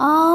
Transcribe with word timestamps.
Oh. 0.00 0.27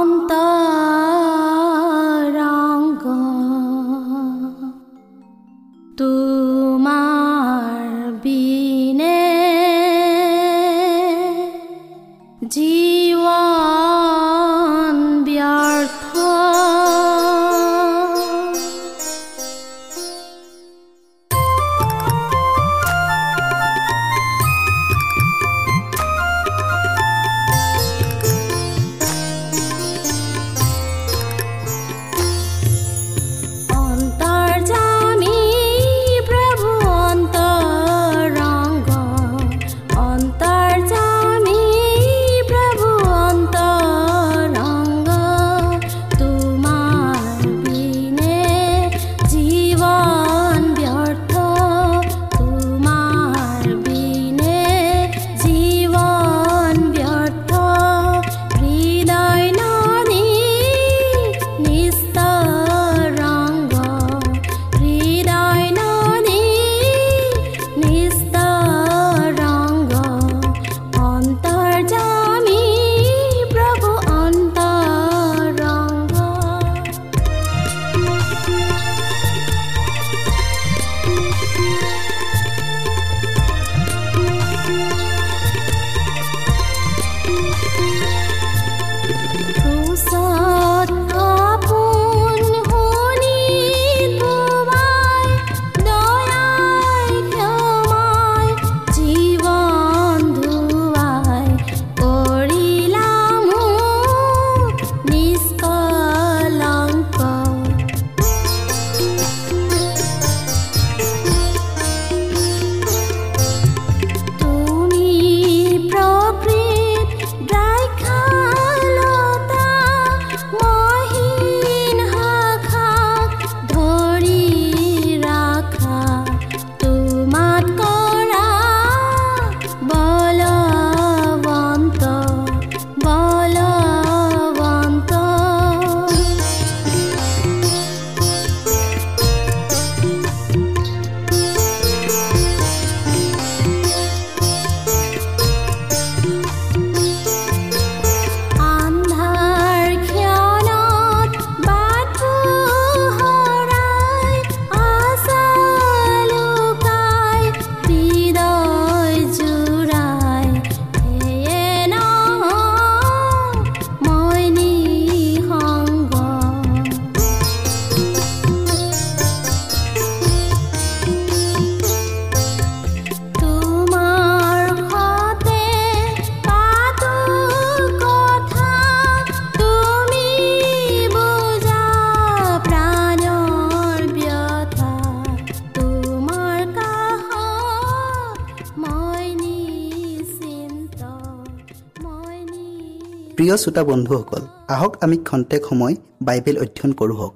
প্ৰিয় 193.38 193.56
শ্ৰোতা 193.58 193.84
বন্ধুসকল 193.84 194.44
আহক 194.70 194.94
আমি 195.03 195.18
খন্তেক 195.26 195.62
সময় 195.70 195.96
বাইবেল 196.22 196.58
অধ্যয়ন 196.58 196.91
কৰোঁ 197.00 197.30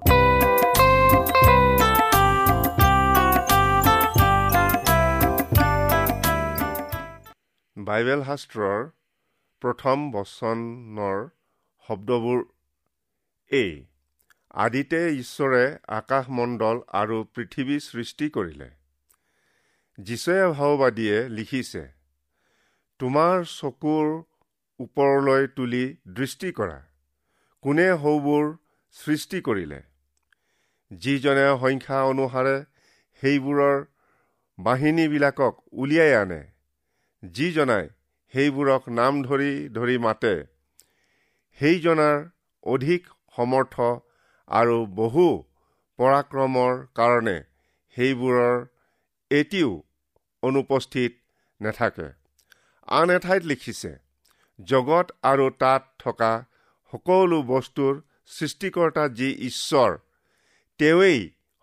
বাইবেল 7.77 8.21
শাস্ত্ৰৰ 8.23 8.79
প্ৰথম 9.61 9.97
বচনৰ 10.11 11.17
শব্দবোৰ 11.89 12.39
এই 13.51 13.73
আদিতে 14.65 15.01
ঈশ্বৰে 15.19 15.63
আকাশমণ্ডল 15.99 16.77
আৰু 17.01 17.17
পৃথিৱী 17.35 17.77
সৃষ্টি 17.79 18.25
কৰিলে। 18.29 18.69
যীচয়ে 19.97 20.45
ভাওবাদীয়ে 20.51 21.17
লিখিছে 21.29 21.83
তোমাৰ 22.99 23.35
চকুৰ 23.59 24.05
ওপৰলৈ 24.79 25.47
তুলি 25.57 25.85
দৃষ্টি 26.17 26.49
কৰা। 26.51 26.79
কোনে 27.63 27.87
সৌবোৰ 28.01 28.43
সৃষ্টি 28.95 29.39
কৰিলে? 29.41 29.79
যিজনে 30.91 31.45
সংখ্যা 31.61 31.99
অনুসাৰে 32.11 32.55
সেইবোৰৰ 33.23 33.77
বাহিনীবিলাকক 34.57 35.53
উলিয়াই 35.73 36.13
আনে 36.15 36.41
যিজনাই 37.23 37.89
সেইবোৰক 38.33 38.83
নাম 38.99 39.23
ধৰি 39.23 39.51
ধৰি 39.69 39.97
মাতে 39.97 40.33
সেইজনাৰ 41.59 42.17
অধিক 42.63 43.01
সমৰ্থ 43.35 43.75
আৰু 44.47 44.77
বহু 44.95 45.27
পৰাক্ৰমৰ 45.99 46.73
কাৰণে 46.95 47.37
সেইবোৰৰ 47.97 48.57
এটিও 49.31 49.71
অনুপস্থিত 50.43 51.11
নাথাকে। 51.61 52.07
আন 52.87 53.09
এঠাইত 53.09 53.43
লিখিছে 53.43 53.91
জগত 54.59 55.11
আৰু 55.23 55.49
তাত 55.49 55.83
থকা 55.99 56.31
সকলো 56.93 57.41
বস্তুৰ 57.43 58.01
সৃষ্টিকৰ্তা 58.25 59.07
যি 59.07 59.29
ঈশ্বৰ 59.47 59.97
তেওঁৱেই 60.79 61.19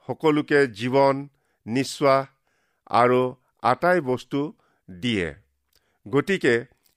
সকলোকে 0.09 0.67
জীৱন 0.67 1.29
নিশ্বাস 1.67 2.27
আৰু 2.87 3.21
আটাই 3.63 4.01
বস্তু 4.01 4.41
দিয়ে। 4.89 5.35
গতিকে 6.09 6.55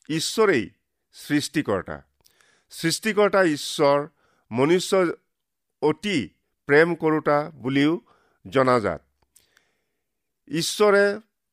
ঈশ্বৰেই 0.09 0.69
সৃষ্টিকৰ্তা। 1.13 1.97
সৃষ্টিকৰ্তা 2.69 3.41
ঈশ্বৰ 3.43 4.07
মনুষ্য 4.51 4.93
অতি 5.81 6.17
প্ৰেম 6.67 6.95
কৰোতা 6.95 7.37
বুলিও 7.55 8.01
জনাজাত 8.45 9.01
ঈশ্বৰে 10.47 11.03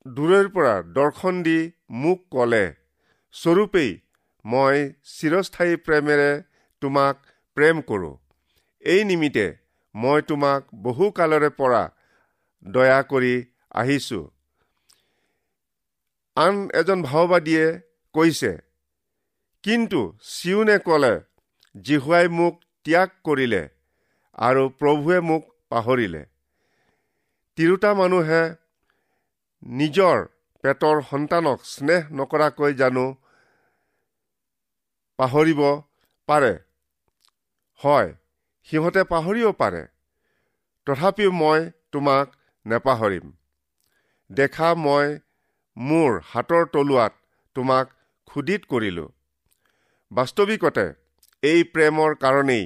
দূৰৈৰ 0.06 0.48
পৰা 0.48 0.74
দৰ্শন 0.82 1.42
দি 1.42 1.58
মোক 1.90 2.18
ক'লে 2.30 2.64
স্বৰূপেই 3.34 4.03
মই 4.44 4.76
চিৰস্থায়ী 5.12 5.74
প্ৰেমেৰে 5.86 6.30
তোমাক 6.82 7.16
প্ৰেম 7.56 7.76
কৰোঁ। 7.90 8.14
এই 8.84 9.04
নিমিত্তে 9.04 9.46
মই 9.94 10.24
তোমাক 10.30 10.60
বহু 10.82 11.10
কালৰে 11.18 11.50
পৰা 11.58 11.82
দয়া 12.66 13.00
কৰি 13.10 13.34
আহিছোঁ। 13.74 14.24
আন 16.36 16.54
এজন 16.80 17.02
ভাওবাদীয়ে 17.02 17.66
কৈছে 18.14 18.52
কিন্তু 19.64 20.00
চিউনে 20.32 20.76
ক'লে 20.86 21.14
জিহুৱাই 21.74 22.26
মোক 22.38 22.54
ত্যাগ 22.86 23.08
কৰিলে 23.24 23.62
আৰু 24.38 24.62
প্ৰভুৱে 24.80 25.18
মোক 25.28 25.42
পাহৰিলে। 25.70 26.22
তিৰোতা 27.58 27.90
মানুহে 27.94 28.42
নিজৰ 29.76 30.16
পেটৰ 30.64 30.96
সন্তানক 31.10 31.58
স্নেহ 31.64 32.02
নকৰাকৈ 32.18 32.72
জানো 32.80 33.06
পাহৰিব 35.18 35.60
পাৰে। 36.28 36.52
হয় 37.80 38.14
সিহঁতে 38.68 39.02
পাহৰিব 39.04 39.52
পাৰে। 39.52 39.82
তথাপিও 40.86 41.30
মই 41.32 41.70
তোমাক 41.92 42.34
নেপাহৰিম। 42.66 43.32
দেখা 44.30 44.74
মই 44.74 45.18
মোৰ 45.76 46.20
হাতৰ 46.32 46.66
তলুৱাত 46.66 47.12
তোমাক 47.56 47.92
ক্ষুদিত 48.28 48.62
কৰিলোঁ। 48.68 49.08
বাস্তৱিকতে 50.12 50.86
এই 51.42 51.64
প্ৰেমৰ 51.64 52.14
কাৰণেই 52.14 52.64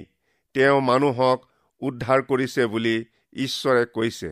তেওঁ 0.55 0.81
মানুহক 0.81 1.47
উদ্ধাৰ 1.83 2.23
কৰিছে 2.23 2.67
বুলি 2.67 2.97
ঈশ্বৰে 3.33 3.85
কৈছে। 3.87 4.31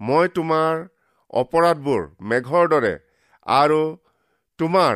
মই 0.00 0.28
তোমাৰ 0.28 0.86
অপৰাধবোৰ 1.30 2.02
মেঘৰ 2.20 2.68
দৰে 2.68 2.94
আৰু 3.46 3.80
তোমাৰ 4.58 4.94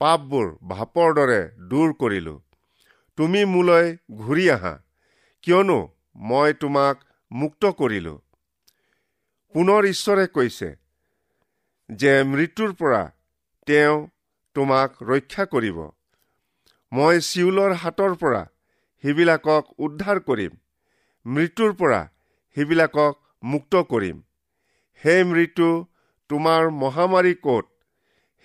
পাপবোৰ 0.00 0.46
ভাপৰ 0.68 1.14
দৰে 1.14 1.40
দূৰ 1.70 1.94
কৰিলোঁ। 1.94 2.38
তুমি 3.18 3.44
মোলৈ 3.44 3.96
ঘূৰি 4.14 4.44
আহা 4.50 4.74
কিয়নো 5.42 5.78
মই 6.16 6.54
তোমাক 6.60 7.02
মুক্ত 7.30 7.72
কৰিলোঁ। 7.80 8.18
পুনৰ 9.54 9.82
ঈশ্বৰে 9.84 10.26
কৈছে 10.26 10.68
যে 11.90 12.12
মৃত্যুৰ 12.22 12.72
পৰা 12.72 13.02
তেওঁ 13.66 13.96
তোমাক 14.56 15.02
ৰক্ষা 15.02 15.44
কৰিব। 15.44 15.78
মই 16.92 17.20
চিউলৰ 17.20 17.72
হাতৰ 17.82 18.14
পৰা 18.14 18.42
সেইবিলাকক 19.04 19.64
উদ্ধাৰ 19.78 20.20
কৰিম। 20.20 20.52
মৃত্যুৰ 21.26 21.72
পৰা 21.72 22.00
সেইবিলাকক 22.56 23.14
মুক্ত 23.42 23.82
কৰিম। 23.92 24.22
হে 25.02 25.24
মৃত্যু 25.24 25.68
তোমাৰ 26.30 26.70
মহামাৰী 26.70 27.34
ক'ত? 27.34 27.66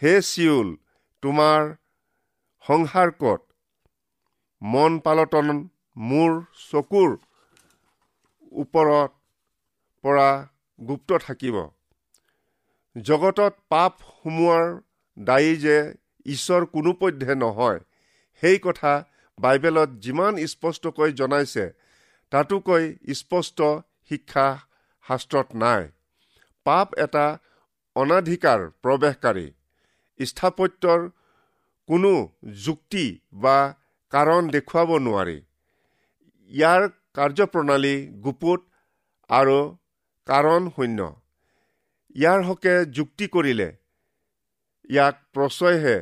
হে 0.01 0.13
চিউল 0.21 0.69
তোমাৰ 1.25 1.61
সংসাৰ 2.65 3.11
ক'ত? 3.11 3.41
মন 4.61 4.99
পালটন 4.99 5.47
মোৰ 5.97 6.35
চকুৰ 6.71 7.15
ওপৰত 8.51 9.11
পৰা 10.03 10.27
গুপ্ত 10.79 11.19
থাকিব। 11.25 11.57
জগতত 12.95 13.53
পাপ 13.69 14.05
সোমোৱাৰ 14.11 14.69
দায়ী 15.17 15.55
যে 15.55 15.77
ঈশ্বৰ 16.25 16.65
কোনোপধ্যে 16.65 17.35
নহয় 17.35 17.79
সেই 18.43 18.59
কথা 18.59 18.93
বাইবেলত 19.39 19.89
যিমান 19.99 20.33
স্পষ্টকৈ 20.45 21.11
জনাইছে 21.11 21.65
তাতোকৈ 22.31 22.95
স্পষ্ট 23.13 23.73
শিক্ষা 24.09 24.47
শাস্ত্ৰত 25.05 25.47
নাই। 25.55 25.91
পাপ 26.65 26.87
এটা 26.97 27.27
অনাধিকাৰ 27.95 28.59
প্ৰৱেশকাৰী। 28.83 29.47
স্থাপত্যৰ 30.19 31.09
কোনো 31.89 32.13
যুক্তি 32.65 33.05
বা 33.33 33.57
কাৰণ 34.11 34.47
দেখুৱাব 34.47 34.89
নোৱাৰি। 34.97 35.37
ইয়াৰ 36.51 36.81
কাৰ্যপ্ৰণালী 37.13 37.95
গুপুত 38.23 38.61
আৰু 39.29 39.59
কাৰণ 40.27 40.69
শূন্য 40.69 40.99
ইয়াৰ 42.15 42.41
হকে 42.43 42.75
যুক্তি 42.91 43.27
কৰিলে 43.27 43.69
ইয়াক 44.89 45.15
প্ৰচয়হে 45.33 45.95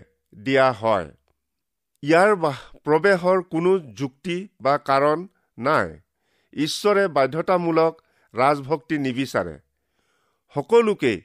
দিয়া 0.43 0.71
হয়। 0.71 1.07
ইয়াৰ 2.03 2.29
প্ৰৱেশৰ 2.83 3.43
কোনো 3.43 3.71
যুক্তি 3.79 4.37
বা 4.61 4.77
কাৰণ 4.77 5.27
নাই। 5.57 5.99
ঈশ্বৰে 6.53 7.07
বাধ্যতামূলক 7.07 8.01
ৰাজভক্তি 8.33 8.97
নিবিচাৰে। 8.97 9.55
সকলোকেই 10.55 11.21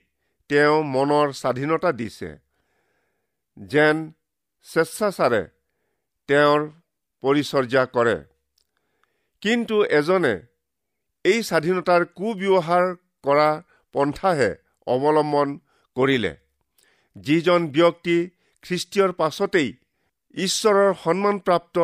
তেওঁ 0.50 0.82
মনৰ 0.82 1.32
স্বাধীনতা 1.32 1.92
দিছে। 1.92 2.47
যেন 3.58 3.96
স্বেচ্ছাচাৰে 4.66 5.42
তেওঁৰ 6.28 6.60
পৰিচৰ্যা 7.22 7.82
কৰে। 7.94 8.16
কিন্তু 9.42 9.76
এজনে 9.98 10.34
এই 11.24 11.38
স্বাধীনতাৰ 11.48 12.02
কুব্যৱহাৰ 12.18 12.84
কৰা 13.24 13.50
পন্থাহে 13.94 14.50
অৱলম্বন 14.86 15.48
কৰিলে। 15.96 16.32
যিজন 17.16 17.60
ব্যক্তি 17.76 18.16
খ্ৰীষ্টীয়ৰ 18.64 19.12
পাছতেই 19.20 19.68
ঈশ্বৰৰ 20.34 20.90
সন্মানপ্ৰাপ্ত 21.04 21.76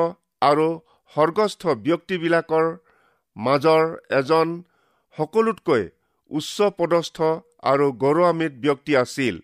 আৰু 0.43 0.69
সৰ্গস্থ 1.13 1.63
ব্যক্তিবিলাকৰ 1.87 2.67
মাজৰ 3.37 3.85
এজন 4.19 4.49
সকলোতকৈ 5.15 5.83
উচ্চ 6.31 6.57
পদস্থ 6.79 7.19
আৰু 7.71 7.87
গৌৰৱান্বিত 8.03 8.55
ব্যক্তি 8.65 8.93
আছিল 8.97 9.35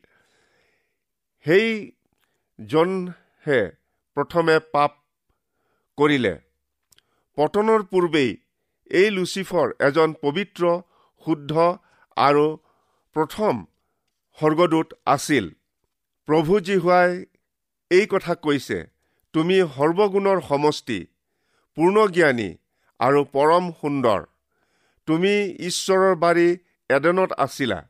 সেইজনহে 2.60 3.58
প্ৰথমে 4.16 4.56
পাপ 4.72 4.96
কৰিলে। 5.98 6.32
পতনৰ 7.38 7.82
পূৰ্বেই 7.90 8.30
এই 8.90 9.08
লুচিফৰ 9.10 9.72
এজন 9.88 10.14
পবিত্ৰ 10.24 10.72
শুদ্ধ 11.24 11.52
আৰু 12.16 12.46
প্ৰথম 13.16 13.64
স্বৰ্গদূত 14.38 14.88
আছিল। 15.06 15.48
প্ৰভু 16.28 16.60
জীহুৱাই 16.60 17.10
এই 17.90 18.06
কথা 18.06 18.34
কৈছে 18.44 18.78
তুমি 19.34 19.56
সৰ্বগুণৰ 19.76 20.38
সমষ্টি 20.50 21.00
পূৰ্ণজ্ঞানী 21.76 22.50
আৰু 23.00 23.20
পৰম 23.34 23.64
সুন্দৰ। 23.80 24.20
তুমি 25.08 25.34
ঈশ্বৰৰ 25.68 26.14
বাৰী 26.24 26.48
এডেনত 26.90 27.30
আছিলা। 27.44 27.80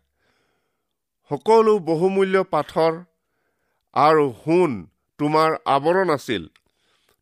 সকলো 1.31 1.73
বহুমূল্য 1.87 2.37
পাথৰ 2.55 2.93
আৰু 3.95 4.25
সোণ 4.45 4.71
তোমাৰ 5.19 5.51
আৱৰণ 5.67 6.11
আছিল। 6.11 6.43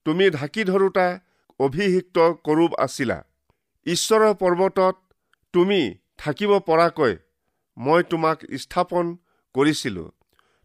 তুমি 0.07 0.31
ঢাকি 0.31 0.65
ধৰোতা 0.65 1.07
অভিষিক্ত 1.61 2.17
কৰোব 2.45 2.75
আছিলা। 2.79 3.19
ঈশ্বৰৰ 3.87 4.35
পৰ্বতত 4.35 4.95
তুমি 5.55 5.81
থাকিব 6.19 6.53
পৰাকৈ 6.69 7.15
মই 7.77 8.03
তোমাক 8.11 8.39
স্থাপন 8.63 9.17
কৰিছিলো। 9.55 10.05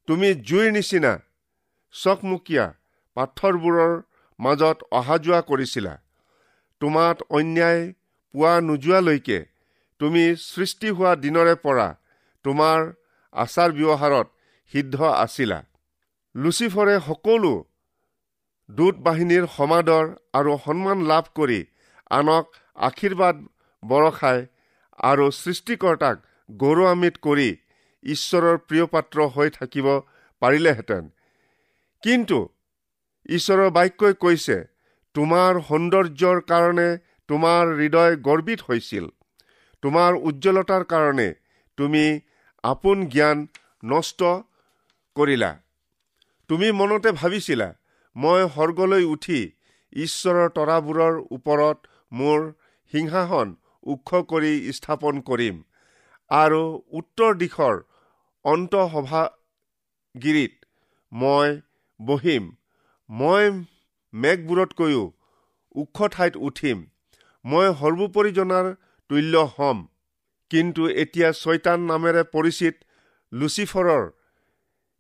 তুমি 0.08 0.30
জুইৰ 0.48 0.72
নিচিনা 0.72 1.14
চকমকীয়া 1.96 2.66
পাথৰবোৰৰ 3.18 3.94
মাজত 4.40 4.78
অহা 4.92 5.18
যোৱা 5.18 5.42
কৰিছিলা। 5.50 5.94
তোমাত 6.82 7.18
অন্যায় 7.30 7.82
পোৱা 8.34 8.54
নোযোৱালৈকে 8.62 9.40
তুমি 10.00 10.24
সৃষ্টি 10.46 10.90
হোৱা 10.90 11.12
দিনৰে 11.24 11.56
পৰা 11.66 11.88
তোমাৰ 12.46 12.80
আচাৰ 13.36 13.70
ব্যৱহাৰত 13.78 14.28
সিদ্ধ 14.74 14.96
আছিলা। 15.26 15.60
লুচিফৰে 16.36 16.96
সকলো 17.08 17.54
দূত 18.70 18.96
বাহিনীৰ 19.06 19.46
সমাদৰ 19.56 20.06
আৰু 20.34 20.54
সন্মান 20.66 21.04
লাভ 21.12 21.28
কৰি 21.40 21.60
আনক 22.12 22.46
আশীৰ্বাদ 22.88 23.44
বৰষাই 23.84 24.40
আৰু 25.04 25.26
সৃষ্টিকৰ্তাক 25.40 26.24
গৌৰৱান্বিত 26.50 27.16
কৰি 27.28 27.50
ঈশ্বৰৰ 28.04 28.58
প্ৰিয় 28.68 28.86
পাত্ৰ 28.94 29.28
হৈ 29.36 29.50
থাকিব 29.58 29.88
পাৰিলেহেঁতেন। 30.42 31.04
কিন্তু 32.04 32.40
ঈশ্বৰৰ 33.30 33.70
বাক্যই 33.78 34.16
কৈছে 34.24 34.58
তোমাৰ 35.16 35.60
সৌন্দৰ্যৰ 35.68 36.42
কাৰণে 36.52 36.90
তোমাৰ 37.30 37.64
হৃদয় 37.80 38.16
গৰ্বিত 38.28 38.60
হৈছিল। 38.70 39.06
তোমাৰ 39.84 40.12
উজ্জ্বলতাৰ 40.30 40.84
কাৰণে 40.94 41.28
তুমি 41.78 42.06
আপোন 42.64 43.06
জ্ঞান 43.14 43.38
নষ্ট 43.84 44.20
কৰিলা। 45.16 45.52
তুমি 46.54 46.72
মনতে 46.72 47.12
ভাবিছিলা 47.12 47.68
মই 48.16 48.42
স্বৰ্গলৈ 48.48 49.04
উঠি 49.14 49.40
ঈশ্বৰৰ 49.94 50.50
তৰাবোৰৰ 50.58 51.16
ওপৰত 51.38 51.78
মোৰ 52.12 52.40
সিংহাসন 52.94 53.48
ওখ 53.84 54.10
কৰি 54.32 54.54
স্থাপন 54.78 55.16
কৰিম 55.30 55.56
আৰু 56.32 56.62
উত্তৰ 57.00 57.32
দিশৰ 57.42 57.76
অন্তঃসভাগিৰিত 58.46 60.54
মই 61.12 61.50
বহিম। 62.00 62.44
মই 63.10 63.44
মেঘবোৰতকৈও 64.14 65.04
ওখ 65.76 65.98
ঠাইত 66.12 66.36
উঠিম। 66.48 66.78
মই 67.46 67.68
সৰ্বোপৰিজনাৰ 67.82 68.66
তুল্য 69.10 69.36
হ'ম। 69.56 69.78
কিন্তু 70.52 70.82
এতিয়া 71.04 71.30
ছয়তান 71.32 71.80
নামেৰে 71.92 72.24
পৰিচিত 72.34 72.76
লুচিফৰৰ 73.32 74.04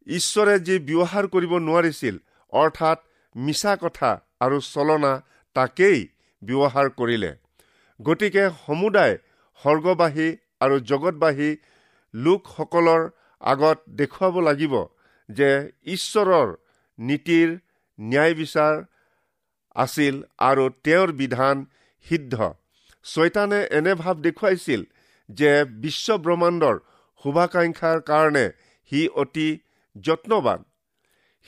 ঈশ্বৰে 0.07 0.55
যি 0.67 0.75
ব্যৱহাৰ 0.87 1.25
কৰিব 1.33 1.53
নোৱাৰিছিল 1.67 2.15
অৰ্থাৎ 2.53 2.97
মিছা 3.35 3.73
কথা 3.83 4.11
আৰু 4.39 4.57
চলনা 4.65 5.13
তাকেই 5.55 5.99
ব্যৱহাৰ 6.41 6.87
কৰিলে। 6.99 7.31
গতিকে 7.99 8.43
সমুদায় 8.65 9.15
স্বৰ্গবাসী 9.61 10.27
আৰু 10.61 10.75
জগতবাসী 10.89 11.49
লোকসকলৰ 12.13 13.01
আগত 13.41 13.77
দেখুৱাব 13.99 14.35
লাগিব 14.47 14.73
যে 15.29 15.49
ঈশ্বৰৰ 15.95 16.49
নীতিৰ 16.99 17.49
ন্যায় 17.99 18.33
বিচাৰ 18.39 18.75
আছিল 19.75 20.15
আৰু 20.49 20.63
তেওঁৰ 20.83 21.09
বিধান 21.21 21.65
সিদ্ধ। 22.05 22.35
ছয়তানে 23.05 23.59
এনে 23.77 23.93
ভাৱ 23.95 24.15
দেখুৱাইছিল 24.25 24.81
যে 25.29 25.51
বিশ্ব 25.83 26.07
ব্ৰহ্মাণ্ডৰ 26.23 26.75
শুভাকাংক্ষাৰ 27.25 27.99
কাৰণে 28.09 28.45
সি 28.91 29.01
অতি 29.23 29.49
যত্নবান। 29.95 30.59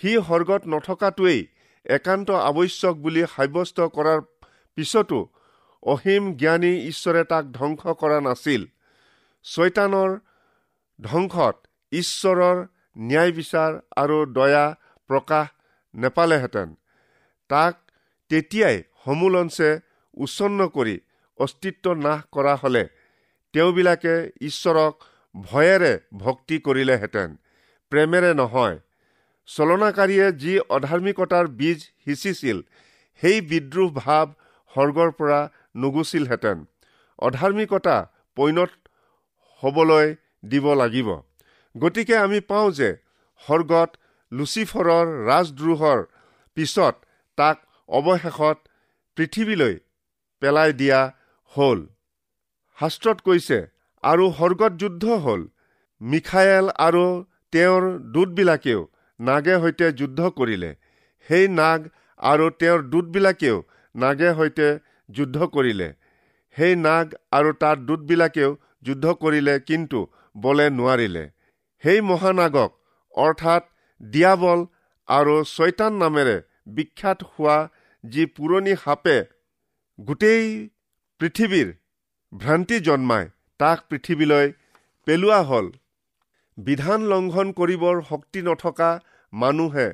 সি 0.02 0.12
স্বৰ্গত 0.20 0.62
নথকাটোৱেই 0.74 1.40
একান্ত 1.86 2.30
আৱশ্যক 2.50 2.96
বুলি 3.04 3.24
সাব্যস্ত 3.36 3.78
কৰাৰ 3.96 4.20
পিছতো 4.78 5.20
অসীম 5.84 6.24
জ্ঞানী 6.36 6.72
ঈশ্বৰে 6.88 7.24
তাক 7.32 7.44
ধ্বংস 7.58 7.82
কৰা 8.02 8.20
নাছিল। 8.28 8.62
ছয়তানৰ 9.46 10.12
ধ্বংসত 11.00 11.56
ঈশ্বৰৰ 11.92 12.58
ন্যায় 13.08 13.32
বিচাৰ 13.38 13.72
আৰু 14.02 14.18
দয়া 14.38 14.66
প্ৰকাশ 15.10 15.48
নেপালেহেঁতেন। 15.94 16.70
তাক 17.50 17.74
তেতিয়াই 18.32 18.78
সমূলঞ্চে 19.06 19.70
উচ্ছন্ন 20.18 20.60
কৰি 20.68 20.96
অস্তিত্ব 21.40 21.86
নাশ 22.06 22.20
কৰা 22.32 22.54
হ'লে 22.56 22.84
তেওঁবিলাকে 23.54 24.16
ঈশ্বৰক 24.42 24.94
ভয়েৰে 25.36 25.94
ভক্তি 26.18 26.58
কৰিলেহেঁতেন। 26.60 27.30
প্ৰেমেৰে 27.96 28.32
নহয়। 28.38 28.80
চলনাকাৰীয়ে 29.50 30.28
যি 30.42 30.54
অধাৰ্মিকতাৰ 30.78 31.46
বীজ 31.60 31.84
সিঁচিছিল 32.06 32.58
সেই 33.22 33.38
বিদ্ৰোহ 33.52 33.92
ভাৱ 33.98 34.34
স্বৰ্গৰ 34.74 35.12
পৰা 35.20 35.38
নুগুচিলহেঁতেন 35.84 36.64
অধাৰ্মিকতা 37.20 37.96
পৈণত 38.38 38.72
হ'বলৈ 39.64 40.08
দিব 40.46 40.66
লাগিব। 40.74 41.10
গতিকে 41.76 42.16
আমি 42.18 42.40
পাওঁ 42.50 42.72
যে 42.80 42.90
স্বৰ্গত 43.44 43.90
লুচিফৰৰ 44.32 45.06
ৰাজদ্ৰোহৰ 45.30 46.00
পিছত 46.58 46.96
তাক 47.38 47.58
অৱশেষত 47.90 48.58
পৃথিৱীলৈ 49.18 49.74
পেলাই 50.42 50.74
দিয়া 50.82 51.00
হ'ল। 51.54 51.80
শাস্ত্ৰত 52.78 53.18
কৈছে 53.28 53.58
আৰু 54.04 54.26
স্বৰ্গত 54.34 54.72
যুদ্ধ 54.82 55.04
হ'ল। 55.26 55.48
মিখায়েল 56.02 56.68
আৰু 56.88 57.06
তেওঁৰ 57.56 57.86
দূতবিলাকেও 58.14 58.82
নাগে 59.20 59.56
সৈতে 59.66 59.92
যুদ্ধ 60.00 60.30
কৰিলে। 60.40 60.72
সেই 61.30 61.46
নাগ 61.60 61.86
আৰু 62.30 62.50
তেওঁৰ 62.60 62.82
দূতবিলাকেও 62.90 63.62
নাগে 63.96 64.32
সৈতে 64.40 64.68
যুদ্ধ 65.10 65.48
কৰিলে। 65.54 65.88
সেই 66.56 66.76
নাগ 66.82 67.14
আৰু 67.38 67.54
তাৰ 67.62 67.78
দূতবিলাকেও 67.88 68.52
যুদ্ধ 68.84 69.14
কৰিলে 69.22 69.56
কিন্তু 69.70 70.02
বলে 70.38 70.66
নোৱাৰিলে। 70.80 71.24
সেই 71.84 72.02
মহানাগক 72.10 72.72
অৰ্থাৎ 73.18 73.64
দিয়াবল 74.02 74.60
আৰু 75.08 75.36
ছয়তান 75.46 75.98
নামেৰে 76.04 76.36
বিখ্যাত 76.76 77.20
হোৱা 77.32 77.58
যি 78.04 78.26
পুৰণি 78.36 78.76
সাপে 78.84 79.18
গোটেই 80.00 80.46
পৃথিৱীৰ 81.22 81.70
ভ্ৰান্তি 82.34 82.80
জন্মাই 82.88 83.26
তাক 83.60 83.84
পৃথিৱীলৈ 83.90 84.54
পেলোৱা 85.08 85.40
হ'ল। 85.50 85.68
বিধান 86.58 87.02
লংঘন 87.02 87.52
কৰিবৰ 87.52 87.98
শক্তি 88.10 88.42
নথকা 88.42 88.90
মানুহে 89.34 89.88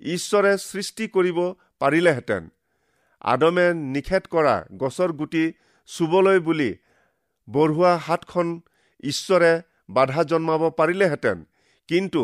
ঈশ্বৰে 0.00 0.52
সৃষ্টি 0.58 1.08
কৰিব 1.08 1.38
পাৰিলেহেঁতেন। 1.80 2.42
আদমে 3.24 3.66
নিষেধ 3.94 4.28
কৰা 4.30 4.54
গছৰ 4.82 5.10
গুটি 5.12 5.44
চুবলৈ 5.88 6.38
বুলি 6.40 6.70
বঢ়োৱা 7.48 7.92
হাতখন 8.06 8.48
ঈশ্বৰে 9.04 9.52
বাধা 9.90 10.22
জন্মাব 10.24 10.62
পাৰিলেহেঁতেন। 10.78 11.44
কিন্তু 11.88 12.22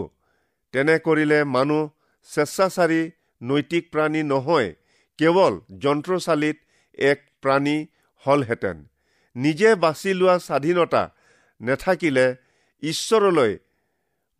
তেনে 0.74 0.96
কৰিলে 0.98 1.38
মানুহ 1.56 1.82
স্বেচ্ছাচাৰী 2.30 3.02
নৈতিক 3.42 3.84
প্ৰাণী 3.92 4.22
নহয় 4.22 4.74
কেৱল 5.18 5.54
যন্ত্ৰচালিত 5.82 6.56
এক 7.10 7.18
প্ৰাণী 7.42 7.76
হলহেঁতেন। 8.26 8.76
নিজে 9.36 9.74
বাছি 9.74 10.10
লোৱা 10.14 10.36
স্বাধীনতা 10.38 11.02
নেথাকিলে 11.60 12.26
ঈশ্বৰলৈ 12.82 13.52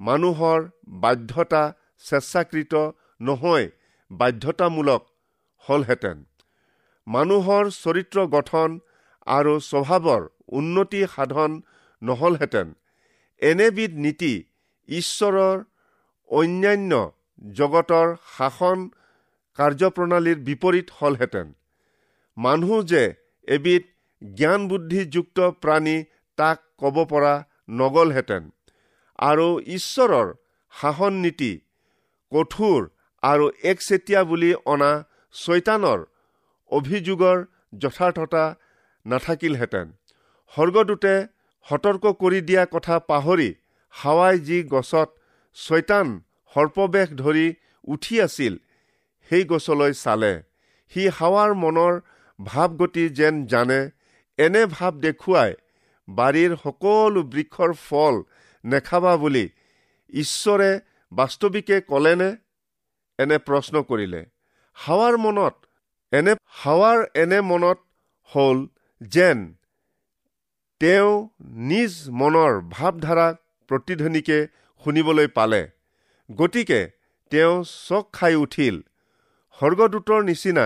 মানুহৰ 0.01 0.69
বাধ্যতা 0.89 1.63
স্বেচ্ছাকৃত 1.99 2.75
নহয় 3.21 3.71
বাধ্যতামূলক 4.11 5.03
হলহেঁতেন। 5.65 6.25
মানুহৰ 7.07 7.65
চৰিত্ৰ 7.71 8.27
গঠন 8.27 8.79
আৰু 9.27 9.55
স্বভাৱৰ 9.61 10.23
উন্নতি 10.49 11.01
সাধন 11.15 11.63
নহলহেঁতেন। 12.03 12.75
এনেবিধ 13.43 13.93
নীতি 13.95 14.35
ঈশ্বৰৰ 14.89 15.65
অন্যান্য 16.31 16.93
জগতৰ 17.55 18.17
শাসন 18.37 18.79
কাৰ্যপ্ৰণালীৰ 19.59 20.39
বিপৰীত 20.39 20.87
হলহেঁতেন। 21.01 21.47
মানুহ 22.37 22.83
যে 22.83 23.03
এবিধ 23.49 23.83
জ্ঞান 24.23 24.69
বুদ্ধিযুক্ত 24.69 25.39
প্ৰাণী 25.63 25.97
তাক 26.39 26.59
ক'ব 26.79 26.97
পৰা 27.05 27.35
নগলহেঁতেন। 27.69 28.43
আৰু 29.19 29.49
ঈশ্বৰৰ 29.77 30.29
শাসন 30.73 31.15
নীতি 31.25 31.53
কঠোৰ 32.33 32.81
আৰু 33.23 33.47
একচেটীয়া 33.71 34.21
বুলি 34.31 34.51
অনা 34.73 34.93
ছয়তানৰ 35.35 36.01
অভিযোগৰ 36.71 37.39
যথাৰ্থতা 37.83 38.45
নাথাকিলহেঁতেন। 39.07 39.87
স্বৰ্গদূতে 40.53 41.15
সতৰ্ক 41.67 42.05
কৰি 42.23 42.41
দিয়া 42.49 42.65
কথা 42.75 42.97
পাহৰি 43.11 43.51
হাৱাই 43.95 44.37
যি 44.47 44.59
গছত 44.73 45.09
ছয়তান 45.57 46.07
সৰ্পবেশ 46.53 47.09
ধৰি 47.23 47.47
উঠি 47.93 48.15
আছিল 48.27 48.55
সেই 49.31 49.45
গছলৈ 49.53 49.93
চালে। 50.03 50.33
সি 50.93 51.03
হাৱাৰ 51.19 51.51
মনৰ 51.63 51.95
ভাৱগতি 52.39 53.05
যেন 53.19 53.35
জানে 53.53 53.81
এনে 54.39 54.63
ভাৱ 54.75 54.93
দেখুৱাই 55.05 55.51
বাৰীৰ 56.09 56.57
সকলো 56.63 57.23
বৃক্ষৰ 57.23 57.73
ফল 57.73 58.23
নেখাবা 58.65 59.17
বুলি 59.17 59.45
ঈশ্বৰে 60.11 60.81
বাস্তৱিকে 61.13 61.81
ক'লেনে? 61.81 62.31
এনে 63.19 63.39
প্ৰশ্ন 63.39 63.83
কৰিলে। 63.83 64.27
হাৱাৰ 64.77 65.17
মনত 65.17 65.55
এনে 66.13 66.35
হাৱাৰ 66.47 67.05
এনে 67.15 67.41
মনত 67.41 67.79
হ'ল 68.33 68.67
যেন 69.01 69.55
তেওঁ 70.81 71.29
নিজ 71.41 72.11
মনৰ 72.11 72.61
ভাৱধাৰা 72.71 73.27
প্ৰতিধ্বনিকে 73.69 74.39
শুনিবলৈ 74.85 75.27
পালে। 75.27 75.63
গতিকে 76.35 76.81
তেওঁ 77.31 77.65
চক 77.89 78.09
খাই 78.13 78.35
উঠিল। 78.35 78.83
স্বৰ্গদূতৰ 79.59 80.25
নিচিনা 80.25 80.65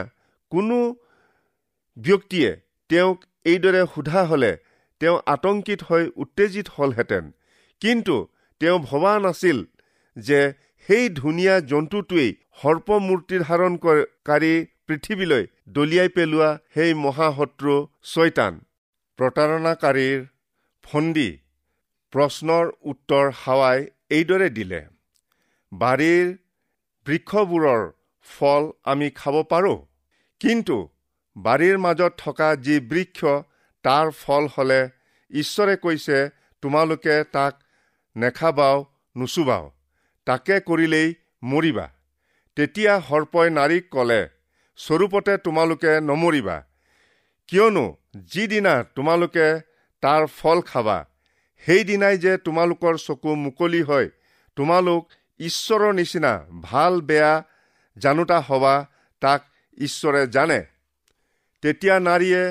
কোনো 0.50 0.78
ব্যক্তিয়ে 1.96 2.50
তেওঁক 2.88 3.24
এইদৰে 3.44 3.82
সোধা 3.94 4.24
হলে 4.24 4.56
তেওঁ 5.00 5.16
আতংকিত 5.26 5.80
হৈ 5.88 6.04
উত্তেজিত 6.22 6.66
হলহেঁতেন। 6.76 7.24
কিন্তু 7.82 8.16
তেওঁ 8.60 8.78
ভবা 8.88 9.12
নাছিল 9.18 9.58
যে 10.16 10.40
সেই 10.88 11.04
ধুনীয়া 11.20 11.54
জন্তুটোৱেই 11.70 12.30
সৰ্পমূৰ্তি 12.60 13.36
ধাৰণ 13.46 13.72
কাৰী 14.28 14.54
পৃথিৱীলৈ 14.86 15.44
দলিয়াই 15.68 16.08
পেলোৱা 16.16 16.50
সেই 16.74 16.92
মহাশত্ৰু 17.04 17.74
ছয়তান। 18.12 18.54
প্ৰতাৰণাকাৰীৰ 19.18 20.20
ফন্দি 20.84 21.30
প্ৰশ্নৰ 22.12 22.66
উত্তৰ 22.90 23.26
হাৱাই 23.42 23.78
এইদৰে 24.10 24.48
দিলে 24.50 24.80
বাৰীৰ 25.72 26.26
বৃক্ষবোৰৰ 27.06 27.82
ফল 28.28 28.62
আমি 28.84 29.08
খাব 29.10 29.36
পাৰোঁ। 29.50 29.78
কিন্তু 30.40 30.76
বাৰীৰ 31.36 31.76
মাজত 31.78 32.12
থকা 32.18 32.48
যি 32.64 32.74
বৃক্ষ 32.90 33.18
তাৰ 33.84 34.06
ফল 34.20 34.44
হ'লে 34.54 34.80
ঈশ্বৰে 35.30 35.74
কৈছে 35.76 36.18
তোমালোকে 36.62 37.14
তাক 37.34 37.54
নেখাবাও 38.16 38.78
নুচুবাও 39.16 39.64
তাকে 40.26 40.56
কৰিলেই 40.60 41.08
মৰিবা। 41.42 41.86
তেতিয়া 42.56 42.92
সৰ্পই 43.08 43.48
নাৰীক 43.50 43.84
ক'লে 43.90 44.20
স্বৰূপতে 44.78 45.36
তোমালোকে 45.36 45.92
নমৰিবা। 46.00 46.56
কিয়নো 47.48 47.86
যিদিনা 48.32 48.74
তোমালোকে 48.96 49.46
তাৰ 50.02 50.26
ফল 50.38 50.58
খাবা 50.60 50.98
সেইদিনাই 51.62 52.18
যে 52.18 52.32
তোমালোকৰ 52.46 52.94
চকু 52.96 53.34
মুকলি 53.34 53.82
হয় 53.82 54.08
তোমালোক 54.56 55.02
ঈশ্বৰৰ 55.40 55.92
নিচিনা 55.94 56.32
ভাল 56.62 57.00
বেয়া 57.00 57.32
জানোতা 57.96 58.38
হবা 58.40 58.74
তাক 59.22 59.40
ঈশ্বৰে 59.78 60.22
জানে। 60.26 60.60
তেতিয়া 61.62 61.96
নাৰীয়ে 62.08 62.42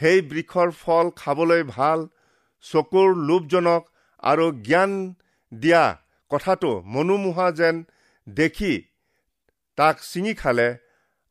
সেই 0.00 0.20
বৃক্ষৰ 0.30 0.70
ফল 0.82 1.06
খাবলৈ 1.16 1.62
ভাল 1.68 2.04
চকুৰ 2.64 3.08
লোভজনক 3.28 3.82
আৰু 4.22 4.46
জ্ঞান 4.68 4.92
দিয়া 5.52 5.84
কথাটো 6.30 6.70
মনোমোহা 6.86 7.48
যেন 7.52 7.76
দেখি 8.26 8.72
তাক 9.78 9.96
ছিঙি 10.04 10.34
খালে 10.34 10.68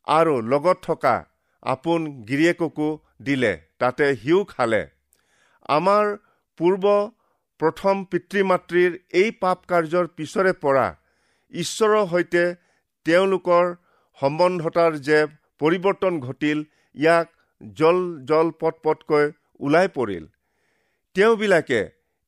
আৰু 0.07 0.33
লগত 0.51 0.77
থকা 0.83 1.15
আপোন 1.63 2.01
গিৰিয়েককো 2.27 2.89
দিলে 3.21 3.53
তাতে 3.79 4.07
সিও 4.15 4.39
খালে। 4.43 4.81
আমাৰ 5.69 6.05
পূৰ্ব 6.59 6.93
প্ৰথম 7.59 8.03
পিতৃ 8.11 8.43
মাতৃৰ 8.51 8.91
এই 9.21 9.31
পাপ 9.41 9.65
কাৰ্যৰ 9.69 10.07
পিছৰে 10.17 10.53
পৰা 10.63 10.87
ঈশ্বৰৰ 11.53 12.05
সৈতে 12.11 12.43
তেওঁলোকৰ 13.05 13.65
সম্বন্ধতাৰ 14.19 14.97
যে 15.07 15.19
পৰিৱৰ্তন 15.61 16.19
ঘটিল 16.19 16.63
ইয়াক 16.95 17.27
জল 17.61 18.25
জল 18.25 18.51
পট 18.59 18.75
পটকৈ 18.83 19.25
ওলাই 19.59 19.87
পৰিল। 19.87 20.25
তেওঁবিলাকে 21.15 21.79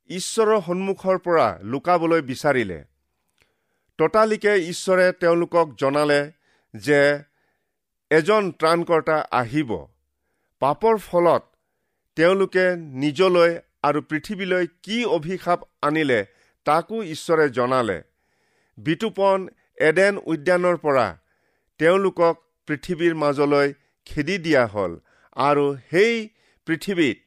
ঈশ্বৰৰ 0.09 0.61
সন্মুখৰ 0.61 1.17
পৰা 1.17 1.47
লুকাবলৈ 1.63 2.21
বিচাৰিলে। 2.21 2.79
ততালিকে 3.99 4.53
ঈশ্বৰে 4.71 5.11
তেওঁলোকক 5.11 5.67
জনালে 5.79 6.21
যে 6.73 7.01
এজন 8.11 8.51
ত্ৰাণকৰ্তা 8.51 9.17
আহিব। 9.31 9.71
পাপৰ 10.61 10.97
ফলত 10.97 11.43
তেওঁলোকে 12.17 12.65
নিজলৈ 12.75 13.51
আৰু 13.83 14.01
পৃথিৱীলৈ 14.01 14.67
কি 14.83 14.97
অভিশাপ 15.05 15.59
আনিলে 15.81 16.25
তাকো 16.65 17.03
ঈশ্বৰে 17.03 17.45
জনালে। 17.49 17.97
বিতুপন 18.77 19.47
এডেন 19.77 20.17
উদ্যানৰ 20.25 20.77
পৰা 20.77 21.07
তেওঁলোকক 21.79 22.35
পৃথিৱীৰ 22.67 23.15
মাজলৈ 23.15 23.73
খেদি 24.05 24.37
দিয়া 24.37 24.67
হ'ল। 24.67 24.99
আৰু 25.35 25.65
সেই 25.89 26.15
পৃথিৱীত 26.67 27.17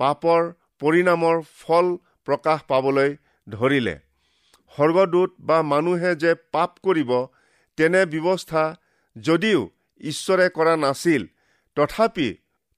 পাপৰ 0.00 0.40
পৰিণামৰ 0.80 1.36
ফল 1.58 1.86
প্ৰকাশ 2.26 2.62
পাবলৈ 2.68 3.10
ধৰিলে। 3.46 3.94
স্বৰ্গদূত 4.72 5.30
বা 5.40 5.58
মানুহে 5.62 6.14
যে 6.16 6.34
পাপ 6.52 6.70
কৰিব 6.82 7.10
তেনে 7.78 8.02
ব্যৱস্থা 8.06 8.64
যদিও 9.16 9.60
ঈশ্বৰে 10.00 10.48
কৰা 10.48 10.74
নাছিল 10.76 11.22
তথাপি 11.76 12.28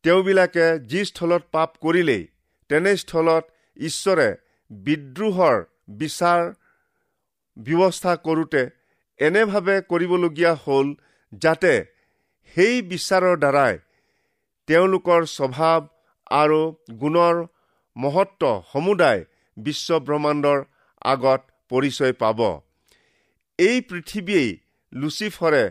তেওঁবিলাকে 0.05 0.67
যি 0.91 1.01
স্থলত 1.05 1.43
পাপ 1.53 1.71
কৰিলেই 1.81 2.23
তেনে 2.71 2.93
স্থলত 2.97 3.45
ঈশ্বৰে 3.77 4.29
বিদ্ৰোহৰ 4.71 5.57
বিচাৰ 5.99 6.43
ব্যৱস্থা 7.57 8.13
কৰোঁতে 8.27 8.63
এনেভাৱে 9.21 9.77
কৰিবলগীয়া 9.91 10.53
হ'ল 10.65 10.87
যাতে 11.33 11.75
সেই 12.57 12.83
বিচাৰৰ 12.83 13.37
দ্বাৰাই 13.39 13.75
তেওঁলোকৰ 14.69 15.27
স্বভাৱ 15.33 15.81
আৰু 16.35 16.61
গুণৰ 17.03 17.37
মহত্ব 17.97 18.43
সমুদায় 18.73 19.23
বিশ্ব 19.57 19.99
ব্ৰহ্মাণ্ডৰ 20.07 20.59
আগত 21.05 21.41
পৰিচয় 21.71 22.15
পাব। 22.23 22.41
এই 23.59 23.77
পৃথিৱীয়েই 23.89 24.51
লুচিফৰে 24.93 25.65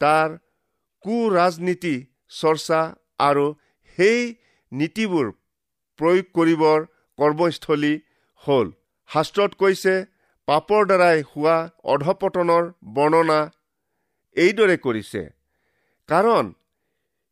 তাৰ 0.00 0.36
কু 1.04 1.16
ৰাজনীতি 1.30 1.94
চৰ্চা 2.40 2.80
আৰু 3.28 3.46
সেই 3.98 4.20
নীতিবোৰ 4.72 5.26
প্ৰয়োগ 5.98 6.26
কৰিবৰ 6.36 6.86
কৰ্মস্থলী 7.18 7.94
হ'ল। 8.42 8.66
শাস্ত্ৰত 9.10 9.52
কৈছে 9.62 9.94
পাপৰ 10.48 10.82
দ্বাৰাই 10.90 11.18
হোৱা 11.30 11.56
অধপতনৰ 11.94 12.64
বৰ্ণনা 12.96 13.40
এইদৰে 14.36 14.76
কৰিছে। 14.84 15.22
কাৰণ 16.08 16.54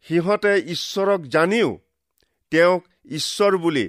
সিহঁতে 0.07 0.53
ঈশ্বৰক 0.75 1.21
জানিও 1.27 1.71
তেওঁক 2.53 2.83
ঈশ্বৰ 3.11 3.57
বুলি 3.57 3.87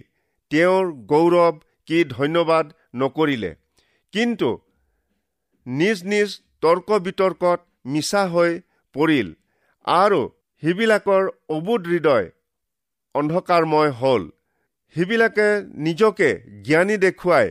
তেওঁৰ 0.52 0.86
গৌৰৱ 1.12 1.60
কি 1.88 1.98
ধন্যবাদ 2.10 2.66
নকৰিলে। 2.96 3.52
কিন্তু 4.14 4.50
নিজ 5.66 5.98
নিজ 6.04 6.30
তৰ্ক 6.62 6.90
বিতৰ্কত 7.06 7.60
মিছা 7.86 8.24
হৈ 8.28 8.52
পৰিল 8.96 9.28
আৰু 9.86 10.22
সিবিলাকৰ 10.64 11.24
অবুধ 11.50 11.82
হৃদয় 11.88 12.28
অন্ধকাৰময় 13.16 13.92
হ'ল। 14.00 14.24
সিবিলাকে 14.96 15.48
নিজকে 15.78 16.30
জ্ঞানী 16.64 16.98
দেখুৱাই 16.98 17.48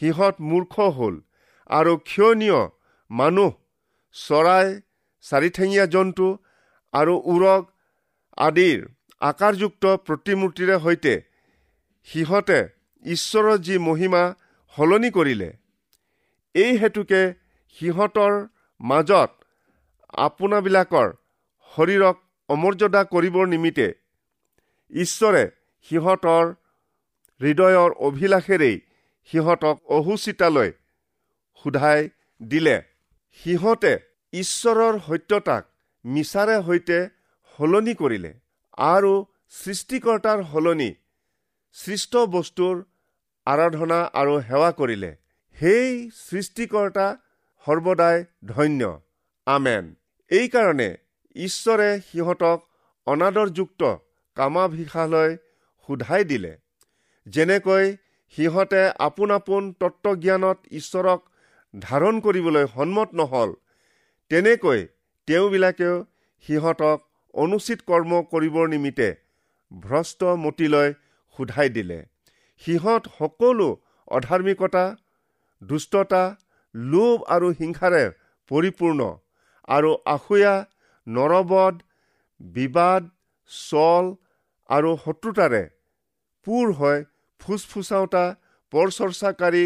সিহঁত 0.00 0.34
মূৰ্খ 0.40 0.74
হ'ল 0.96 1.14
আৰু 1.70 1.92
ক্ষণীয় 2.08 2.60
মানুহ 3.10 3.52
চৰাই 4.14 4.66
চাৰিঠেঙীয়া 5.24 5.86
জন্তু 5.86 6.26
আৰু 6.94 7.14
উৰগ 7.34 7.62
আদিৰ 8.38 8.80
আকাৰযুক্ত 9.20 9.84
প্ৰতিমূৰ্তিৰে 10.06 10.76
সৈতে 10.78 11.14
সিহঁতে 12.08 12.58
ঈশ্বৰৰ 13.02 13.58
যি 13.58 13.78
মহিমা 13.78 14.22
সলনি 14.76 15.10
কৰিলে 15.10 15.48
এই 16.54 16.72
হেতুকে 16.76 17.22
সিহঁতৰ 17.76 18.34
মাজত 18.80 19.30
আপোনাবিলাকৰ 20.18 21.08
শৰীৰক 21.72 22.16
অমৰ্যাদা 22.48 23.02
কৰিবৰ 23.12 23.46
নিমিত্তে 23.46 23.88
ঈশ্বৰে 24.90 25.44
সিহঁতৰ 25.88 26.44
হৃদয়ৰ 27.40 27.90
অভিলাষেৰেই 28.08 28.76
সিহঁতক 29.30 29.76
অহুচিতালৈ 29.96 30.70
সোধাই 31.64 32.00
দিলে। 32.40 32.76
সিহঁতে 33.40 33.92
ঈশ্বৰৰ 34.32 34.94
সত্যতাক 35.06 35.62
মিছাৰে 36.04 36.56
সৈতে 36.66 36.98
সলনি 37.58 37.94
কৰিলে। 37.94 38.32
আৰু 38.78 39.12
সৃষ্টিকৰ্তাৰ 39.54 40.42
সলনি 40.52 40.90
সৃষ্ট 41.76 42.24
বস্তুৰ 42.34 42.82
আৰাধনা 43.46 43.98
আৰু 44.14 44.34
সেৱা 44.40 44.70
কৰিলে। 44.80 45.10
সেই 45.56 46.10
সৃষ্টিকৰ্তা 46.20 47.06
সৰ্বদাই 47.66 48.24
ধন্য। 48.44 48.90
আমেন। 49.46 49.94
এইকাৰণে 50.30 50.88
ঈশ্বৰে 51.36 51.88
সিহঁতক 52.08 52.58
অনাদৰযুক্ত 53.06 53.94
কামাভিষালৈ 54.36 55.36
সোধাই 55.88 56.24
দিলে 56.24 56.52
যেনেকৈ 57.26 57.96
সিহঁতে 58.34 58.82
আপোন 58.98 59.30
আপোন 59.30 59.72
তত্বজ্ঞানত 59.80 60.58
ঈশ্বৰক 60.72 61.20
ধাৰণ 61.74 62.20
কৰিবলৈ 62.20 62.66
সন্মত 62.74 63.20
নহল 63.20 63.52
তেনেকৈ 64.30 64.86
তেওঁবিলাকেও 65.28 65.96
সিহঁতক 66.44 67.05
অনুচিত 67.36 67.80
কৰ্ম 67.90 68.20
কৰিবৰ 68.32 68.68
নিমিত্তে 68.74 69.08
ভ্ৰষ্ট 69.72 70.36
মতিলৈ 70.44 70.92
সোধাই 71.36 71.72
দিলে। 71.76 71.98
সিহঁত 72.62 73.02
সকলো 73.14 73.68
অধাৰ্মিকতা 74.10 74.84
দুষ্টতা 75.62 76.22
লোভ 76.74 77.16
আৰু 77.34 77.48
হিংসাৰে 77.60 78.04
পৰিপূৰ্ণ 78.50 79.08
আৰু 79.68 79.90
আখুয়া 80.14 80.54
নৰবধ 81.06 81.74
বিবাদ 82.40 83.10
চল 83.50 84.12
আৰু 84.68 84.90
শত্ৰুতাৰে 85.04 85.62
পূৰ 86.46 86.72
হৈ 86.78 87.02
ফুচফুচাওতা 87.40 88.24
পৰচৰ্চাকাৰী 88.72 89.64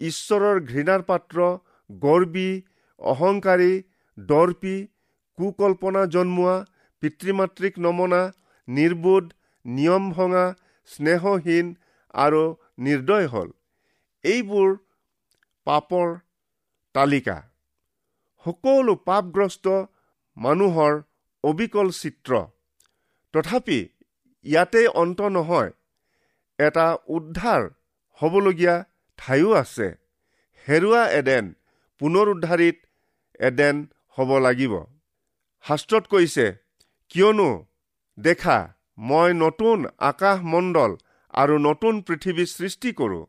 ঈশ্বৰৰ 0.00 0.60
ঘৃণাৰ 0.70 1.02
পাত্ৰ 1.08 1.48
গৰ্বী 1.90 2.50
অহংকাৰী 3.00 3.72
দৰ্পী 4.18 4.76
কুকল্পনা 5.38 6.02
জন্মোৱা 6.14 6.56
পিতৃ 7.02 7.32
মাতৃক 7.32 7.74
নমনা 7.78 8.22
নিৰ্বোধ 8.68 9.24
নিয়ম 9.64 10.04
ভঙা 10.10 10.44
স্নেহহীন 10.90 11.66
আৰু 12.14 12.42
নিৰ্দয় 12.78 13.26
হ'ল। 13.26 13.48
এইবোৰ 14.24 14.68
পাপৰ 15.66 16.08
তালিকা। 16.94 17.36
সকলো 18.44 18.94
পাপগ্ৰস্ত 19.08 19.66
মানুহৰ 20.36 20.92
অবিকল 21.44 21.90
চিত্ৰ। 21.90 22.32
তথাপি 23.34 23.80
ইয়াতেই 24.44 24.86
অন্ত 25.02 25.20
নহয় 25.36 25.70
এটা 26.58 26.86
উদ্ধাৰ 27.08 27.62
হ'বলগীয়া 28.20 28.74
ঠাইও 29.18 29.50
আছে। 29.52 29.88
হেৰুৱা 30.68 31.02
এডেন 31.10 31.44
পুনৰ 32.00 32.26
উদ্ধাৰিত 32.28 32.76
এডেন 33.40 33.76
হ'ব 34.18 34.30
লাগিব। 34.38 34.74
শাস্ত্ৰত 35.64 36.04
কৈছে 36.06 36.46
কিয়নো 37.10 37.50
দেখা 38.18 38.58
মই 39.08 39.30
নতুন 39.42 39.78
আকাশমণ্ডল 40.10 40.92
আৰু 41.34 41.54
নতুন 41.68 41.94
পৃথিৱী 42.06 42.44
সৃষ্টি 42.52 42.90
কৰোঁ। 43.00 43.24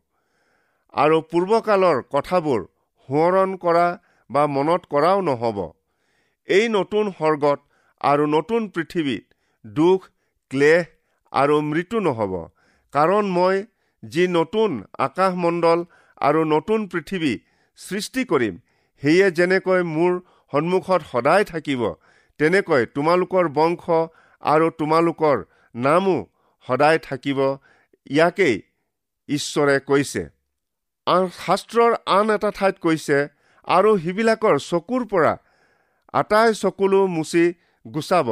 আৰু 0.93 1.17
পূৰ্বকালৰ 1.31 1.97
কথাবোৰ 2.13 2.61
সোঁৱৰণ 3.09 3.51
কৰা 3.63 3.87
বা 4.29 4.43
মনত 4.55 4.81
কৰাও 4.93 5.19
নহ'ব। 5.29 5.59
এই 6.47 6.65
নতুন 6.77 7.05
সৰ্গত 7.19 7.59
আৰু 8.01 8.23
নতুন 8.35 8.61
পৃথিৱীত 8.75 9.23
দুখ 9.65 9.99
ক্লেশ 10.51 10.85
আৰু 11.33 11.55
মৃত্যু 11.71 12.03
নহ'ব। 12.07 12.33
কাৰণ 12.93 13.25
মই 13.37 13.55
যি 14.03 14.23
নতুন 14.35 14.71
আকাশমণ্ডল 15.07 15.79
আৰু 16.21 16.41
নতুন 16.53 16.79
পৃথিৱী 16.91 17.33
সৃষ্টি 17.79 18.21
কৰিম 18.31 18.55
সেয়ে 19.03 19.27
যেনেকৈ 19.37 19.81
মোৰ 19.91 20.11
সন্মুখত 20.53 21.01
সদায় 21.11 21.45
থাকিব 21.45 21.81
তেনেকৈ 22.41 22.85
তোমালোকৰ 22.95 23.47
বংশ 23.55 23.97
আৰু 24.43 24.67
তোমালোকৰ 24.79 25.41
নামো 25.75 26.17
সদায় 26.65 26.99
থাকিব 27.07 27.39
ইয়াকেই 28.07 28.55
ঈশ্বৰে 29.29 29.75
কৈছে। 29.89 30.23
আন 31.07 31.27
শাস্ত্ৰৰ 31.37 31.93
আন 32.15 32.31
এটা 32.35 32.49
ঠাইত 32.57 32.75
কৈছে 32.85 33.17
আৰু 33.67 33.91
সিবিলাকৰ 34.03 34.55
চকুৰ 34.69 35.05
পৰা 35.11 35.33
আটাই 36.13 36.49
চকুলো 36.61 37.01
মুচি 37.15 37.45
গুচাব 37.85 38.29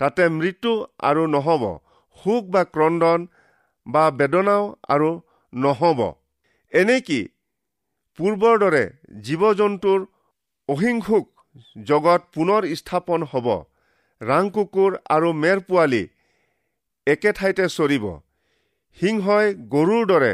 তাতে 0.00 0.24
মৃত্যু 0.38 0.72
আৰু 1.08 1.22
নহ'ব 1.34 1.62
সুখ 2.18 2.42
বা 2.54 2.62
ক্ৰদন 2.74 3.20
বা 3.86 4.04
বেদনাও 4.18 4.64
আৰু 4.94 5.10
নহ'ব। 5.52 6.00
এনেকি 6.72 7.20
পূৰ্বৰ 8.18 8.54
দৰে 8.62 8.84
জীৱ 9.26 9.42
জন্তুৰ 9.60 10.00
অহিংসুক 10.68 11.26
জগত 11.88 12.20
পুনৰ 12.34 12.62
স্থাপন 12.74 13.20
হ'ব। 13.22 13.46
ৰাং 14.20 14.44
কুকুৰ 14.54 14.92
আৰু 15.16 15.28
মেৰ 15.42 15.58
পোৱালি 15.68 16.02
একে 17.06 17.30
ঠাইতে 17.32 17.64
চৰিব। 17.68 18.04
সিংহই 18.98 19.46
গৰুৰ 19.74 20.02
দৰে 20.06 20.32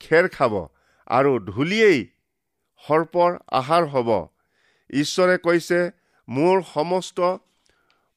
খেৰ 0.00 0.28
খাব 0.28 0.52
আৰু 1.10 1.32
ধূলিয়েই 1.48 2.00
সৰ্পৰ 2.84 3.30
আহাৰ 3.60 3.84
হ'ব। 3.92 4.08
ঈশ্বৰে 4.90 5.36
কৈছে 5.38 5.78
মোৰ 6.28 6.56
সমস্ত 6.74 7.18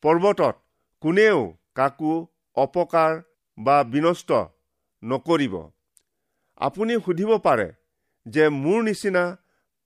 পৰ্বতত 0.03 0.55
কোনেও 1.03 1.39
কাকো 1.75 2.13
অপকাৰ 2.57 3.12
বা 3.57 3.77
বিনষ্ট 3.83 4.29
নকৰিব। 5.03 5.55
আপুনি 6.67 6.93
সুধিব 7.05 7.31
পাৰে 7.38 7.67
যে 8.25 8.43
মোৰ 8.62 8.79
নিচিনা 8.83 9.23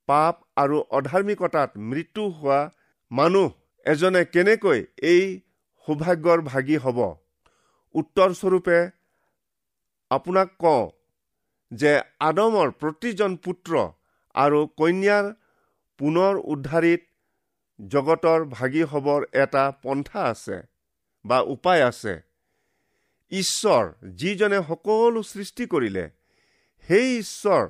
পাপ 0.08 0.36
আৰু 0.56 0.78
অধাৰ্মিকতাত 0.92 1.70
মৃত্যু 1.89 2.24
হোৱা 2.30 2.60
মানুহ 3.12 3.50
এজনে 3.86 4.26
কেনেকৈ 4.26 4.80
এই 5.12 5.24
সৌভাগ্যৰ 5.88 6.39
ভাগি 6.42 6.78
হ'ব? 6.78 7.00
উত্তৰস্বৰূপে 7.96 8.80
আপোনাক 10.12 10.50
কওঁ 10.60 10.84
যে 11.72 11.92
আদমৰ 12.20 12.68
প্ৰতিজন 12.82 13.32
পুত্ৰ 13.38 13.72
আৰু 14.36 14.60
কন্যাৰ 14.80 15.26
পুনৰ 16.00 16.34
উদ্ধাৰিত 16.54 17.02
জগতৰ 17.80 18.46
ভাগি 18.50 18.84
হ'বৰ 18.92 19.22
এটা 19.34 19.63
পন্থা 19.84 20.22
আছে 20.24 20.58
বা 21.26 21.38
উপায় 21.56 21.84
আছে। 21.84 22.13
ঈশ্বৰ 23.32 23.84
যিজনে 24.16 24.60
সকলো 24.68 25.24
সৃষ্টি 25.24 25.66
কৰিলে 25.66 26.06
সেই 26.88 27.08
ঈশ্বৰ 27.20 27.63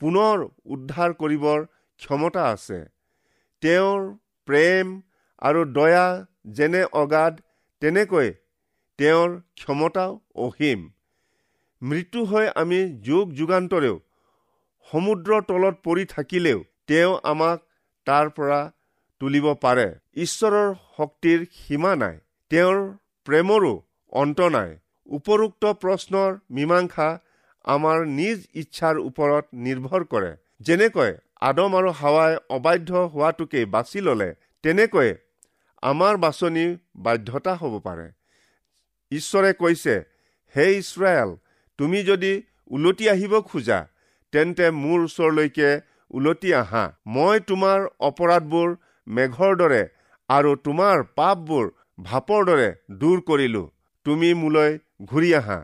পুনৰ 0.00 0.44
উদ্ধাৰ 0.74 1.14
কৰিবৰ 1.20 1.66
ক্ষমতা 2.00 2.42
আছে। 2.48 2.78
তেওঁৰ 3.62 4.00
প্ৰেম 4.48 4.86
আৰু 5.42 5.60
দয়া 5.76 6.06
যেনে 6.58 6.82
অগাধ 7.02 7.40
তেনেকৈ 7.82 8.28
তেওঁৰ 8.98 9.30
ক্ষমতাও 9.62 10.12
অসীম। 10.44 10.80
মৃত্যু 11.82 12.20
হৈ 12.24 12.46
আমি 12.54 12.80
যুগ 13.06 13.32
যুগান্তৰেও 13.38 13.96
সমুদ্ৰৰ 14.88 15.42
তলত 15.42 15.76
পৰি 15.84 16.04
থাকিলেও 16.06 16.58
তেওঁ 16.86 17.12
আমাক 17.32 17.58
তাৰ 18.06 18.26
পৰা 18.36 18.60
তুলিব 19.20 19.46
পাৰে। 19.62 19.86
ঈশ্বৰৰ 20.24 20.68
শক্তিৰ 20.96 21.44
সীমা 21.58 21.92
নাই। 21.96 22.16
তেওঁৰ 22.50 22.78
প্ৰেমৰো 23.26 23.72
অন্ত 24.12 24.48
নাই। 24.56 24.70
উপৰোক্ত 25.08 25.72
প্ৰশ্নৰ 25.82 26.30
মীমাংসা 26.50 27.08
আমাৰ 27.66 27.98
নিজ 28.18 28.38
ইচ্ছাৰ 28.62 28.96
ওপৰত 29.08 29.44
নিৰ্ভৰ 29.66 30.02
কৰে। 30.12 30.32
যেনেকৈ 30.66 31.12
আদম 31.48 31.72
আৰু 31.78 31.90
হাৱাই 32.00 32.36
অবাধ্য 32.56 32.90
হোৱাটোকে 33.14 33.60
বাছি 33.74 33.98
ল'লে 34.06 34.28
তেনেকৈ 34.64 35.10
আমাৰ 35.82 36.14
বাছনি 36.24 36.64
বাধ্যতা 37.06 37.52
হ'ব 37.60 37.74
পাৰে। 37.86 38.06
ঈশ্বৰে 39.12 39.50
কৈছে 39.62 39.94
হে 40.54 40.66
ইছৰাইল 40.76 41.30
তুমি 41.78 41.98
যদি 42.10 42.32
ওলটি 42.70 43.04
আহিব 43.14 43.34
খোজা 43.50 43.78
তেন্তে 44.32 44.66
মোৰ 44.82 44.98
ওচৰলৈকে 45.06 45.68
ওলটি 46.10 46.50
আহা। 46.62 46.84
মই 47.14 47.36
তোমাৰ 47.50 47.78
অপৰাধবোৰ 48.08 48.68
মেঘৰ 49.06 49.52
দৰে 49.60 49.82
আৰু 50.28 50.50
তোমাৰ 50.66 51.04
পাপবোৰ 51.18 51.66
ভাপৰ 52.06 52.40
দৰে 52.48 52.68
দূৰ 53.00 53.18
কৰিলো। 53.28 53.62
তুমি 54.06 54.30
মোলৈ 54.40 54.72
ঘূৰি 55.10 55.30
আহা 55.40 55.58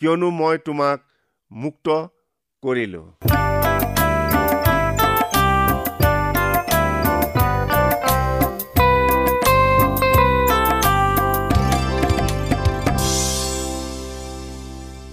কিয়নো 0.00 0.28
মই 0.40 0.56
তোমাক 0.66 0.98
মুক্ত 1.50 1.86
কৰিলো। 2.62 3.02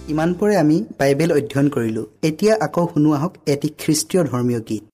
ইমানপৰে 0.08 0.56
আমি 0.56 0.76
বাইবেল 0.98 1.30
অধ্যয়ন 1.32 1.68
কৰিলোঁ। 1.68 2.04
এতিয়া 2.22 2.54
আকৌ 2.60 2.84
শুনো 2.94 3.10
আহক 3.12 3.32
এটি 3.46 3.68
খ্ৰীষ্টীয় 3.78 4.22
ধৰ্মীয় 4.24 4.60
গীত। 4.68 4.93